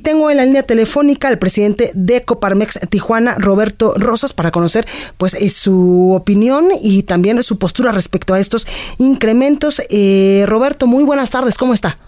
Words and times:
Y 0.00 0.02
tengo 0.02 0.30
en 0.30 0.38
la 0.38 0.46
línea 0.46 0.62
telefónica 0.62 1.28
al 1.28 1.38
presidente 1.38 1.90
de 1.92 2.24
Coparmex 2.24 2.80
Tijuana, 2.88 3.34
Roberto 3.36 3.92
Rosas, 3.98 4.32
para 4.32 4.50
conocer 4.50 4.86
pues 5.18 5.34
eh, 5.34 5.50
su 5.50 6.14
opinión 6.16 6.68
y 6.80 7.02
también 7.02 7.42
su 7.42 7.58
postura 7.58 7.92
respecto 7.92 8.32
a 8.32 8.38
estos 8.38 8.66
incrementos. 8.96 9.82
Eh, 9.90 10.46
Roberto, 10.48 10.86
muy 10.86 11.04
buenas 11.04 11.28
tardes, 11.28 11.58
¿cómo 11.58 11.74
está? 11.74 11.98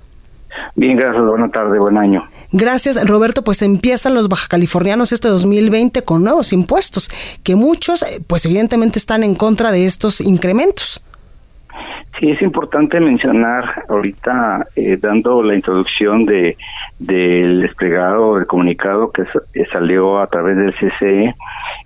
Bien, 0.74 0.96
gracias, 0.96 1.22
buena 1.22 1.50
tarde, 1.50 1.78
buen 1.80 1.98
año. 1.98 2.26
Gracias, 2.50 3.06
Roberto. 3.06 3.44
Pues 3.44 3.60
empiezan 3.60 4.14
los 4.14 4.28
baja 4.28 4.48
californianos 4.48 5.12
este 5.12 5.28
2020 5.28 6.02
con 6.02 6.24
nuevos 6.24 6.54
impuestos, 6.54 7.10
que 7.42 7.56
muchos, 7.56 8.00
eh, 8.04 8.22
pues 8.26 8.46
evidentemente 8.46 8.98
están 8.98 9.22
en 9.22 9.34
contra 9.34 9.70
de 9.70 9.84
estos 9.84 10.22
incrementos. 10.22 11.02
Sí, 12.18 12.30
es 12.30 12.42
importante 12.42 13.00
mencionar 13.00 13.84
ahorita, 13.88 14.66
eh, 14.76 14.96
dando 15.00 15.42
la 15.42 15.54
introducción 15.54 16.24
de 16.24 16.56
del 16.98 17.62
desplegado 17.62 18.36
del 18.36 18.46
comunicado 18.46 19.10
que 19.10 19.24
salió 19.72 20.20
a 20.20 20.28
través 20.28 20.56
del 20.56 20.72
CCE, 20.74 21.34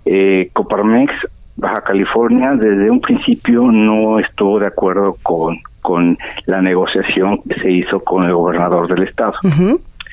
eh, 0.05 0.49
Coparmex 0.53 1.11
Baja 1.55 1.81
California 1.81 2.51
desde 2.53 2.91
un 2.91 3.01
principio 3.01 3.63
no 3.71 4.19
estuvo 4.19 4.59
de 4.59 4.67
acuerdo 4.67 5.17
con, 5.23 5.57
con 5.81 6.15
la 6.45 6.61
negociación 6.61 7.41
que 7.49 7.59
se 7.59 7.71
hizo 7.71 7.97
con 7.99 8.25
el 8.25 8.33
gobernador 8.33 8.87
del 8.87 9.07
estado. 9.07 9.33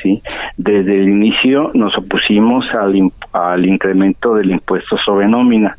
¿sí? 0.03 0.23
Desde 0.57 0.99
el 0.99 1.11
inicio 1.11 1.71
nos 1.75 1.97
opusimos 1.99 2.65
al, 2.73 3.11
al 3.33 3.67
incremento 3.67 4.35
del 4.35 4.53
impuesto 4.53 4.97
sobre 5.05 5.29
nómina. 5.29 5.77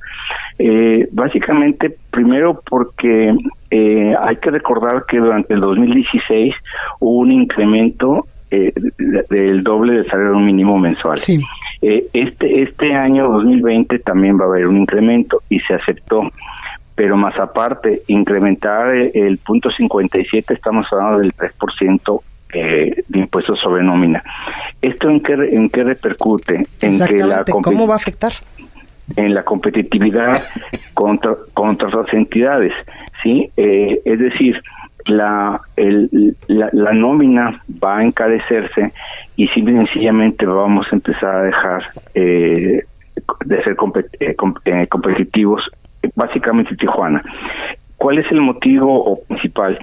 Eh, 0.57 1.07
básicamente, 1.11 1.95
primero 2.11 2.61
porque 2.69 3.35
eh, 3.69 4.15
hay 4.19 4.37
que 4.37 4.51
recordar 4.51 5.05
que 5.05 5.17
durante 5.17 5.53
el 5.53 5.59
2016 5.59 6.53
hubo 6.99 7.19
un 7.19 7.31
incremento 7.31 8.25
eh, 8.51 8.71
del 9.29 9.63
doble 9.63 9.93
del 9.93 10.07
salario 10.09 10.39
mínimo 10.39 10.77
mensual. 10.79 11.19
Sí. 11.19 11.41
Eh, 11.81 12.05
este, 12.13 12.61
este 12.61 12.93
año 12.93 13.29
2020 13.31 13.99
también 13.99 14.39
va 14.39 14.45
a 14.45 14.47
haber 14.47 14.67
un 14.67 14.77
incremento 14.77 15.41
y 15.49 15.59
se 15.59 15.73
aceptó. 15.73 16.21
Pero 16.95 17.17
más 17.17 17.37
aparte, 17.37 18.03
incrementar 18.07 18.95
el 18.95 19.37
punto 19.39 19.69
57, 19.69 20.53
estamos 20.53 20.87
hablando 20.91 21.19
del 21.19 21.33
3% 21.33 22.21
eh, 22.53 23.03
de 23.09 23.19
impuestos 23.19 23.59
sobre 23.59 23.83
nómina. 23.83 24.23
¿Esto 24.81 25.09
en 25.09 25.19
qué, 25.19 25.33
en 25.33 25.69
qué 25.69 25.83
repercute? 25.83 26.65
En 26.79 26.99
que 27.05 27.17
la 27.17 27.43
¿Cómo 27.43 27.85
va 27.85 27.95
a 27.95 27.97
afectar? 27.97 28.31
En 29.15 29.33
la 29.33 29.43
competitividad 29.43 30.41
contra, 30.93 31.33
contra 31.53 31.87
otras 31.87 32.13
entidades, 32.13 32.73
¿sí? 33.21 33.49
Eh, 33.55 34.01
es 34.03 34.19
decir, 34.19 34.61
la, 35.05 35.61
el, 35.75 36.35
la, 36.47 36.69
la, 36.73 36.91
nómina 36.93 37.61
va 37.83 37.97
a 37.97 38.03
encarecerse 38.03 38.91
y 39.35 39.47
simple 39.49 39.73
y 39.73 39.85
sencillamente 39.85 40.45
vamos 40.45 40.87
a 40.91 40.95
empezar 40.95 41.35
a 41.35 41.41
dejar 41.43 41.83
eh, 42.15 42.81
de 43.45 43.63
ser 43.63 43.77
eh, 44.19 44.35
eh, 44.65 44.87
competitivos, 44.87 45.63
básicamente 46.15 46.75
Tijuana. 46.75 47.23
¿Cuál 47.97 48.19
es 48.19 48.31
el 48.31 48.41
motivo 48.41 49.19
principal? 49.27 49.79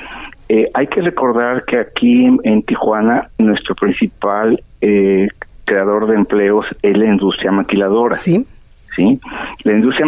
Eh, 0.48 0.70
hay 0.74 0.86
que 0.86 1.00
recordar 1.00 1.64
que 1.64 1.78
aquí 1.78 2.26
en, 2.42 2.62
Tijuana 2.64 3.30
nuestro 3.38 3.74
principal 3.74 4.62
eh, 4.80 5.28
creador 5.64 6.06
de 6.06 6.16
empleos 6.16 6.66
es 6.82 6.96
la 6.96 7.06
industria 7.06 7.52
maquiladora. 7.52 8.14
Sí. 8.14 8.46
¿Sí? 8.96 9.18
La 9.64 9.72
industria 9.72 10.06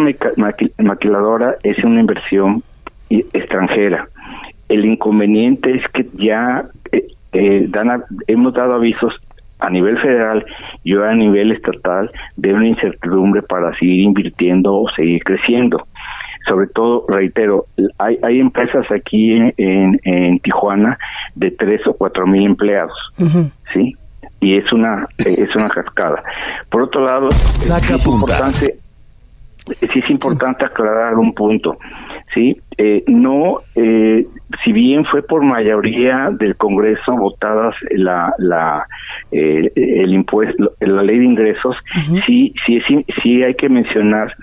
maquiladora 0.77 1.55
es 1.63 1.83
una 1.83 1.99
inversión 1.99 2.63
extranjera 3.09 4.07
el 4.69 4.85
inconveniente 4.85 5.75
es 5.75 5.87
que 5.89 6.07
ya 6.13 6.65
eh, 6.91 7.07
eh, 7.33 7.65
dan 7.69 8.03
hemos 8.27 8.53
dado 8.53 8.75
avisos 8.75 9.13
a 9.59 9.69
nivel 9.69 9.97
federal 9.99 10.45
y 10.83 10.95
a 10.95 11.13
nivel 11.13 11.51
estatal 11.51 12.09
de 12.35 12.53
una 12.53 12.67
incertidumbre 12.67 13.41
para 13.41 13.73
seguir 13.77 14.01
invirtiendo 14.01 14.75
o 14.75 14.89
seguir 14.95 15.23
creciendo. 15.23 15.87
Sobre 16.47 16.67
todo, 16.67 17.05
reitero, 17.07 17.65
hay, 17.97 18.19
hay 18.21 18.39
empresas 18.39 18.85
aquí 18.91 19.31
en, 19.31 19.99
en, 20.03 20.39
Tijuana 20.39 20.97
de 21.33 21.49
tres 21.49 21.87
o 21.87 21.93
cuatro 21.93 22.27
mil 22.27 22.45
empleados, 22.45 22.93
¿sí? 23.73 23.95
Y 24.45 24.57
es 24.57 24.71
una 24.71 25.07
es 25.17 25.55
una 25.55 25.69
cascada. 25.69 26.23
Por 26.69 26.83
otro 26.83 27.05
lado, 27.05 27.29
es 27.29 27.89
importante 27.91 28.77
sí 29.73 29.99
es 29.99 30.09
importante 30.09 30.65
aclarar 30.65 31.15
un 31.15 31.33
punto, 31.33 31.77
sí, 32.33 32.59
eh, 32.77 33.03
no, 33.07 33.59
eh, 33.75 34.27
si 34.63 34.71
bien 34.71 35.05
fue 35.05 35.23
por 35.23 35.43
mayoría 35.43 36.29
del 36.31 36.55
Congreso 36.55 37.15
votadas 37.17 37.75
la 37.91 38.33
la 38.37 38.85
eh, 39.31 39.71
el 39.75 40.13
impuesto, 40.13 40.73
la 40.79 41.01
ley 41.01 41.19
de 41.19 41.25
ingresos, 41.25 41.75
sí 42.25 42.53
sí 42.67 42.79
sí 43.23 43.43
hay 43.43 43.55
que 43.55 43.69
mencionar 43.69 44.35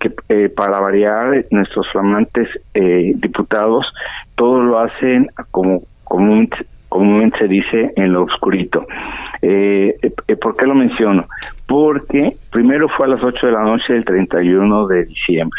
que 0.00 0.10
para 0.48 0.80
variar 0.80 1.44
nuestros 1.50 1.86
flamantes 1.92 2.48
diputados 2.74 3.86
todos 4.34 4.64
lo 4.64 4.80
hacen 4.80 5.28
como 5.52 5.82
comúnmente 6.02 6.56
se 7.38 7.48
dice 7.48 7.92
en 7.96 8.12
lo 8.12 8.24
oscurito. 8.24 8.86
Eh, 9.40 9.96
¿Por 10.40 10.56
qué 10.56 10.66
lo 10.66 10.74
menciono? 10.74 11.24
porque 11.72 12.36
primero 12.50 12.86
fue 12.86 13.06
a 13.06 13.08
las 13.08 13.24
8 13.24 13.46
de 13.46 13.52
la 13.52 13.62
noche 13.62 13.94
del 13.94 14.04
31 14.04 14.86
de 14.88 15.06
diciembre. 15.06 15.58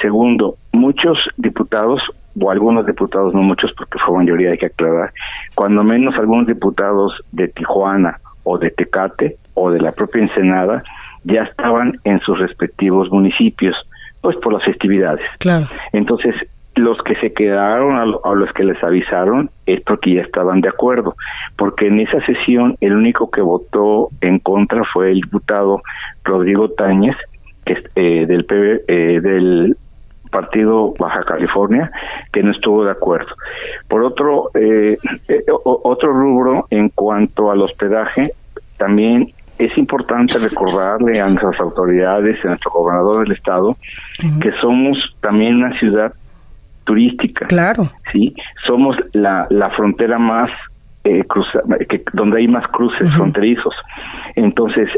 Segundo, 0.00 0.56
muchos 0.72 1.18
diputados, 1.36 2.00
o 2.40 2.50
algunos 2.50 2.86
diputados, 2.86 3.34
no 3.34 3.42
muchos 3.42 3.70
porque 3.76 3.98
fue 3.98 4.16
mayoría, 4.16 4.52
hay 4.52 4.56
que 4.56 4.66
aclarar, 4.66 5.12
cuando 5.54 5.84
menos 5.84 6.14
algunos 6.14 6.46
diputados 6.46 7.22
de 7.32 7.48
Tijuana 7.48 8.18
o 8.44 8.56
de 8.56 8.70
Tecate 8.70 9.36
o 9.52 9.70
de 9.70 9.80
la 9.80 9.92
propia 9.92 10.22
Ensenada 10.22 10.78
ya 11.24 11.42
estaban 11.42 12.00
en 12.04 12.18
sus 12.20 12.38
respectivos 12.38 13.10
municipios, 13.12 13.76
pues 14.22 14.36
por 14.36 14.54
las 14.54 14.64
festividades. 14.64 15.20
Claro. 15.36 15.66
Entonces, 15.92 16.34
los 16.74 16.98
que 17.02 17.14
se 17.16 17.32
quedaron 17.32 17.96
a, 17.96 18.34
los 18.34 18.52
que 18.54 18.64
les 18.64 18.82
avisaron 18.82 19.50
es 19.66 19.80
porque 19.82 20.14
ya 20.14 20.22
estaban 20.22 20.60
de 20.60 20.68
acuerdo, 20.68 21.14
porque 21.56 21.88
en 21.88 22.00
esa 22.00 22.24
sesión 22.24 22.76
el 22.80 22.94
único 22.94 23.30
que 23.30 23.42
votó 23.42 24.08
en 24.20 24.38
contra 24.38 24.82
fue 24.92 25.10
el 25.10 25.20
diputado 25.20 25.82
Rodrigo 26.24 26.70
Táñez, 26.70 27.16
que 27.64 27.76
eh, 27.94 28.26
del 28.26 28.46
eh, 28.88 29.20
del 29.20 29.76
partido 30.30 30.94
Baja 30.98 31.24
California, 31.24 31.90
que 32.32 32.42
no 32.42 32.52
estuvo 32.52 32.84
de 32.84 32.92
acuerdo. 32.92 33.34
Por 33.88 34.02
otro 34.02 34.50
eh, 34.54 34.96
eh 35.28 35.44
otro 35.52 36.12
rubro 36.12 36.66
en 36.70 36.88
cuanto 36.88 37.50
al 37.50 37.60
hospedaje, 37.60 38.32
también 38.78 39.26
es 39.58 39.76
importante 39.76 40.38
recordarle 40.38 41.20
a 41.20 41.28
nuestras 41.28 41.60
autoridades, 41.60 42.42
a 42.44 42.48
nuestro 42.48 42.70
gobernador 42.70 43.24
del 43.24 43.36
estado, 43.36 43.76
que 44.40 44.50
somos 44.60 44.98
también 45.20 45.56
una 45.56 45.78
ciudad 45.78 46.14
turística. 46.84 47.46
Claro. 47.46 47.84
Sí, 48.12 48.34
somos 48.66 48.96
la, 49.12 49.46
la 49.50 49.70
frontera 49.70 50.18
más 50.18 50.50
eh, 51.04 51.24
que, 51.88 52.02
donde 52.12 52.40
hay 52.40 52.48
más 52.48 52.66
cruces 52.68 53.10
fronterizos. 53.12 53.74
Entonces, 54.36 54.88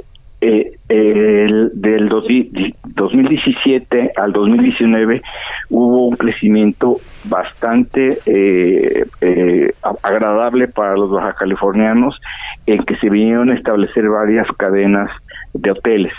eh, 0.47 0.77
el, 0.91 1.71
del 1.73 2.11
2017 2.11 4.13
al 4.15 4.31
2019 4.33 5.23
hubo 5.71 6.09
un 6.09 6.17
crecimiento 6.17 6.97
bastante 7.31 8.19
eh, 8.27 9.07
eh, 9.23 9.73
agradable 10.03 10.69
para 10.69 10.97
los 10.97 11.11
baja 11.11 11.33
californianos 11.33 12.21
en 12.67 12.85
que 12.85 12.95
se 12.97 13.09
vinieron 13.09 13.49
a 13.51 13.55
establecer 13.55 14.07
varias 14.11 14.47
cadenas 14.59 15.11
de 15.55 15.71
hoteles. 15.71 16.13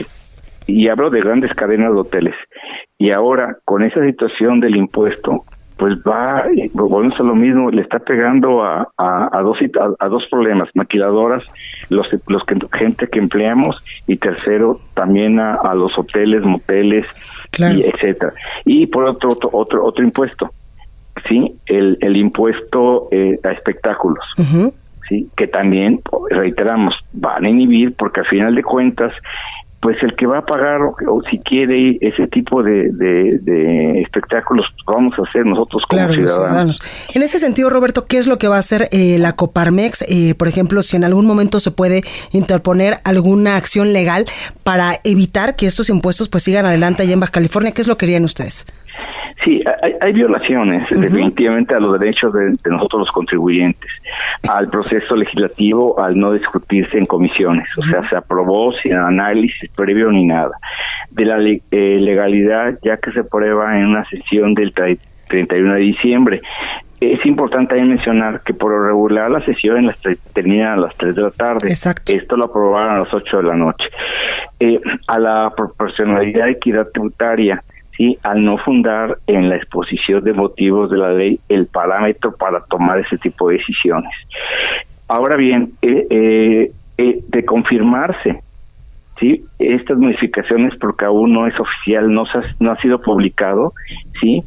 Y 0.65 0.87
hablo 0.87 1.11
de 1.11 1.21
grandes 1.21 1.53
cadenas 1.53 1.93
de 1.93 1.99
hoteles. 1.99 2.35
Y 2.97 3.11
ahora, 3.11 3.57
con 3.63 3.83
esa 3.83 4.03
situación 4.03 4.59
del 4.59 4.75
impuesto, 4.75 5.43
pues 5.77 5.97
va, 5.99 6.45
volvemos 6.73 7.19
a 7.19 7.23
lo 7.23 7.35
mismo, 7.35 7.69
le 7.69 7.81
está 7.81 7.99
pegando 7.99 8.63
a, 8.63 8.87
a, 8.97 9.41
dos 9.41 9.57
a, 9.99 10.07
dos 10.07 10.23
problemas, 10.31 10.69
maquiladoras, 10.73 11.43
los 11.89 12.07
los 12.27 12.43
que 12.45 12.55
gente 12.73 13.07
que 13.09 13.19
empleamos 13.19 13.83
y 14.07 14.15
tercero 14.15 14.79
también 14.93 15.39
a, 15.39 15.73
los 15.73 15.97
hoteles, 15.97 16.43
moteles, 16.43 17.05
y 17.57 17.83
etcétera. 17.83 18.33
Y 18.63 18.87
por 18.87 19.05
otro 19.05 19.37
otro 19.51 19.85
otro 19.85 20.03
impuesto, 20.03 20.51
sí, 21.27 21.55
el 21.65 21.97
el 21.99 22.15
impuesto 22.15 23.09
eh, 23.11 23.37
a 23.43 23.51
espectáculos. 23.51 24.23
sí, 25.09 25.29
que 25.35 25.47
también 25.47 25.99
reiteramos 26.29 26.95
van 27.11 27.43
a 27.45 27.49
inhibir 27.49 27.95
porque 27.95 28.21
al 28.21 28.27
final 28.27 28.55
de 28.55 28.63
cuentas 28.63 29.13
pues 29.81 29.97
el 30.01 30.15
que 30.15 30.25
va 30.25 30.39
a 30.39 30.45
pagar 30.45 30.81
o, 30.81 31.21
si 31.29 31.37
quiere 31.39 31.97
ese 32.01 32.27
tipo 32.27 32.63
de, 32.63 32.89
de, 32.91 34.01
espectáculos 34.01 34.65
vamos 34.87 35.13
a 35.19 35.29
hacer 35.29 35.45
nosotros 35.45 35.83
como 35.87 36.07
ciudadanos. 36.11 36.81
En 37.13 37.21
ese 37.21 37.37
sentido, 37.37 37.69
Roberto, 37.69 38.05
¿qué 38.07 38.17
es 38.17 38.25
lo 38.25 38.37
que 38.37 38.47
va 38.47 38.55
a 38.55 38.59
hacer 38.59 38.87
eh, 38.91 39.17
la 39.19 39.33
Coparmex? 39.33 40.03
Eh, 40.07 40.33
por 40.35 40.47
ejemplo, 40.47 40.81
si 40.81 40.95
en 40.95 41.03
algún 41.03 41.25
momento 41.27 41.59
se 41.59 41.71
puede 41.71 42.03
interponer 42.31 42.95
alguna 43.03 43.57
acción 43.57 43.93
legal 43.93 44.25
para 44.63 44.93
evitar 45.03 45.55
que 45.55 45.67
estos 45.67 45.89
impuestos 45.89 46.29
pues 46.29 46.43
sigan 46.43 46.65
adelante 46.65 47.03
allá 47.03 47.13
en 47.13 47.19
Baja 47.19 47.33
California, 47.33 47.71
¿qué 47.71 47.81
es 47.81 47.87
lo 47.87 47.97
que 47.97 48.05
querían 48.05 48.23
ustedes? 48.23 48.65
Sí, 49.43 49.63
hay, 50.01 50.13
violaciones 50.13 50.87
definitivamente 50.89 51.75
a 51.75 51.79
los 51.79 51.99
derechos 51.99 52.33
de, 52.33 52.53
nosotros 52.69 53.01
los 53.01 53.11
contribuyentes, 53.11 53.89
al 54.49 54.67
proceso 54.69 55.15
legislativo 55.15 55.99
al 55.99 56.17
no 56.17 56.33
discutirse 56.33 56.97
en 56.97 57.05
comisiones, 57.05 57.67
o 57.77 57.83
sea, 57.83 58.07
se 58.09 58.15
aprobó 58.15 58.73
sin 58.73 58.93
análisis 58.93 59.69
previo 59.75 60.11
ni 60.11 60.25
nada. 60.25 60.51
De 61.11 61.25
la 61.25 61.37
eh, 61.39 61.59
legalidad 61.71 62.79
ya 62.83 62.97
que 62.97 63.11
se 63.11 63.23
prueba 63.23 63.77
en 63.77 63.87
una 63.87 64.05
sesión 64.05 64.53
del 64.53 64.73
31 64.73 65.73
de 65.73 65.79
diciembre. 65.79 66.41
Es 66.99 67.23
importante 67.25 67.75
ahí 67.75 67.83
mencionar 67.83 68.41
que 68.41 68.53
por 68.53 68.71
regular 68.87 69.29
la 69.29 69.43
sesión 69.45 69.85
las 69.85 70.01
termina 70.33 70.73
a 70.73 70.77
las 70.77 70.95
3 70.95 71.13
de 71.13 71.21
la 71.21 71.29
tarde. 71.29 71.67
Exacto. 71.67 72.13
Esto 72.13 72.37
lo 72.37 72.45
aprobaron 72.45 72.95
a 72.95 72.99
las 72.99 73.13
8 73.13 73.37
de 73.37 73.43
la 73.43 73.55
noche. 73.55 73.85
Eh, 74.59 74.79
a 75.07 75.19
la 75.19 75.53
proporcionalidad 75.55 76.47
y 76.47 76.51
equidad 76.51 76.87
tributaria, 76.93 77.61
¿sí? 77.97 78.17
al 78.23 78.43
no 78.43 78.57
fundar 78.57 79.17
en 79.27 79.49
la 79.49 79.57
exposición 79.57 80.23
de 80.23 80.33
motivos 80.33 80.89
de 80.89 80.97
la 80.97 81.13
ley 81.13 81.39
el 81.49 81.67
parámetro 81.67 82.35
para 82.35 82.63
tomar 82.65 82.99
ese 82.99 83.17
tipo 83.17 83.49
de 83.49 83.57
decisiones. 83.57 84.11
Ahora 85.07 85.35
bien, 85.35 85.73
eh, 85.81 86.07
eh, 86.09 86.71
eh, 86.97 87.19
de 87.27 87.45
confirmarse 87.45 88.41
sí 89.19 89.45
estas 89.59 89.97
modificaciones 89.97 90.73
porque 90.77 91.05
aún 91.05 91.31
no 91.31 91.47
es 91.47 91.57
oficial 91.57 92.11
no 92.11 92.23
ha, 92.23 92.43
no 92.59 92.71
ha 92.71 92.81
sido 92.81 93.01
publicado 93.01 93.71
sí 94.19 94.43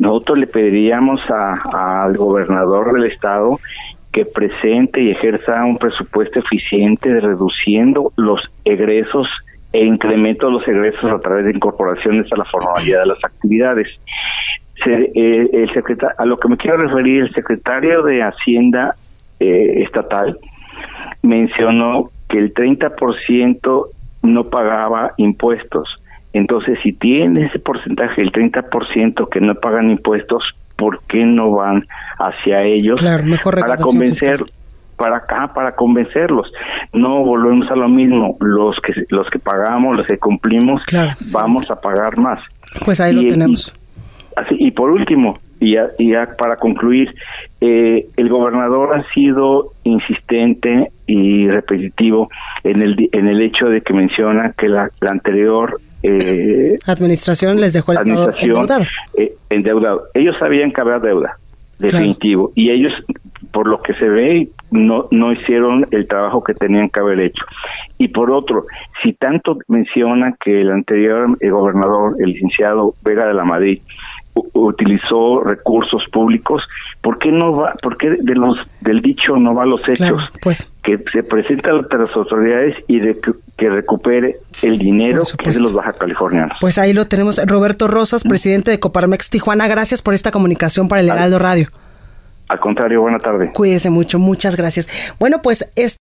nosotros 0.00 0.38
le 0.38 0.48
pediríamos 0.48 1.20
al 1.30 2.16
gobernador 2.16 2.92
del 2.92 3.12
estado 3.12 3.56
que 4.12 4.24
presente 4.24 5.00
y 5.00 5.12
ejerza 5.12 5.64
un 5.64 5.78
presupuesto 5.78 6.40
eficiente 6.40 7.20
reduciendo 7.20 8.12
los 8.16 8.40
egresos 8.64 9.28
e 9.72 9.84
incremento 9.84 10.50
los 10.50 10.66
egresos 10.66 11.10
a 11.10 11.18
través 11.18 11.46
de 11.46 11.52
incorporaciones 11.52 12.26
a 12.32 12.36
la 12.36 12.44
formalidad 12.44 13.00
de 13.00 13.06
las 13.06 13.24
actividades. 13.24 13.88
Eh, 14.86 15.50
el 15.52 15.72
secretario, 15.74 16.14
a 16.18 16.24
lo 16.24 16.38
que 16.38 16.48
me 16.48 16.56
quiero 16.56 16.78
referir, 16.78 17.22
el 17.22 17.34
secretario 17.34 18.02
de 18.02 18.22
Hacienda 18.22 18.94
eh, 19.40 19.82
estatal 19.84 20.38
mencionó 21.22 22.10
que 22.28 22.38
el 22.38 22.54
30% 22.54 23.86
no 24.22 24.44
pagaba 24.44 25.12
impuestos. 25.16 25.88
Entonces, 26.32 26.78
si 26.82 26.92
tiene 26.92 27.46
ese 27.46 27.58
porcentaje, 27.58 28.22
el 28.22 28.32
30% 28.32 29.28
que 29.28 29.40
no 29.40 29.54
pagan 29.56 29.90
impuestos, 29.90 30.44
¿por 30.76 31.02
qué 31.04 31.24
no 31.24 31.50
van 31.52 31.86
hacia 32.18 32.62
ellos 32.62 33.02
para 33.02 33.76
convencer 33.78 34.44
para 34.98 35.18
acá 35.18 35.50
para 35.54 35.72
convencerlos. 35.74 36.52
No 36.92 37.24
volvemos 37.24 37.70
a 37.70 37.76
lo 37.76 37.88
mismo, 37.88 38.36
los 38.40 38.76
que 38.80 38.92
los 39.08 39.26
que 39.30 39.38
pagamos, 39.38 39.96
los 39.96 40.06
que 40.06 40.18
cumplimos, 40.18 40.82
vamos 41.32 41.70
a 41.70 41.80
pagar 41.80 42.18
más. 42.18 42.40
Pues 42.84 43.00
ahí 43.00 43.14
lo 43.14 43.22
tenemos. 43.22 43.72
Y, 44.36 44.40
así, 44.40 44.56
y 44.58 44.70
por 44.72 44.90
último, 44.90 45.38
y 45.60 45.72
ya, 45.72 46.28
para 46.36 46.56
concluir, 46.56 47.14
eh, 47.60 48.06
el 48.16 48.28
gobernador 48.28 48.96
ha 48.96 49.12
sido 49.12 49.72
insistente 49.84 50.90
y 51.06 51.48
repetitivo 51.48 52.28
en 52.62 52.82
el 52.82 53.08
en 53.12 53.28
el 53.28 53.40
hecho 53.40 53.66
de 53.66 53.80
que 53.80 53.92
menciona 53.92 54.52
que 54.56 54.68
la, 54.68 54.90
anterior 55.08 55.80
eh, 56.02 56.76
administración 56.86 57.60
les 57.60 57.72
dejó 57.72 57.92
el 57.92 57.98
estado 57.98 58.32
endeudado. 58.38 58.84
Eh, 59.16 59.34
endeudado. 59.50 60.04
Ellos 60.14 60.36
sabían 60.38 60.70
que 60.70 60.80
había 60.80 60.98
deuda, 60.98 61.38
definitivo, 61.78 62.52
y 62.54 62.70
ellos 62.70 62.92
por 63.52 63.66
lo 63.66 63.82
que 63.82 63.94
se 63.94 64.08
ve, 64.08 64.48
no, 64.70 65.08
no 65.10 65.32
hicieron 65.32 65.86
el 65.90 66.06
trabajo 66.06 66.42
que 66.42 66.54
tenían 66.54 66.88
que 66.88 67.00
haber 67.00 67.20
hecho. 67.20 67.44
Y 67.98 68.08
por 68.08 68.30
otro, 68.30 68.66
si 69.02 69.12
tanto 69.12 69.58
menciona 69.68 70.34
que 70.42 70.60
el 70.60 70.70
anterior 70.70 71.36
gobernador, 71.40 72.16
el 72.20 72.32
licenciado 72.32 72.94
Vega 73.02 73.26
de 73.26 73.34
la 73.34 73.44
Madrid, 73.44 73.80
utilizó 74.52 75.42
recursos 75.42 76.02
públicos, 76.12 76.62
¿por 77.00 77.18
qué 77.18 77.32
no 77.32 77.56
va, 77.56 77.72
por 77.82 77.96
qué 77.96 78.10
de 78.20 78.34
los 78.34 78.58
del 78.80 79.00
dicho 79.00 79.36
no 79.36 79.54
va 79.54 79.64
a 79.64 79.66
los 79.66 79.88
hechos? 79.88 80.30
pues 80.42 80.70
que 80.82 80.98
se 81.12 81.22
presenta 81.22 81.70
ante 81.70 81.98
las 81.98 82.14
autoridades 82.14 82.76
y 82.86 83.00
de 83.00 83.18
que, 83.56 83.68
recupere 83.68 84.36
el 84.62 84.78
dinero 84.78 85.22
que 85.42 85.50
es 85.50 85.56
de 85.56 85.62
los 85.62 85.72
baja 85.72 85.92
californianos. 85.92 86.56
Pues 86.60 86.78
ahí 86.78 86.92
lo 86.92 87.06
tenemos, 87.06 87.40
Roberto 87.44 87.88
Rosas, 87.88 88.22
presidente 88.22 88.70
de 88.70 88.78
Coparmex 88.80 89.30
Tijuana, 89.30 89.66
gracias 89.66 90.00
por 90.00 90.14
esta 90.14 90.30
comunicación 90.30 90.88
para 90.88 91.02
el 91.02 91.08
Heraldo 91.08 91.38
Radio. 91.38 91.68
Al 92.48 92.60
contrario, 92.60 93.02
buena 93.02 93.18
tarde. 93.18 93.52
Cuídese 93.52 93.90
mucho, 93.90 94.18
muchas 94.18 94.56
gracias. 94.56 94.88
Bueno, 95.18 95.42
pues 95.42 95.70
este 95.76 95.98